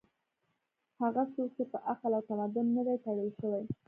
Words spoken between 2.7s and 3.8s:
نه دي تړل شوي